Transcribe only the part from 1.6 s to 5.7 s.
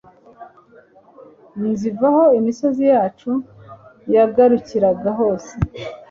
nzivaho imisozi yacu yagarukiraga hose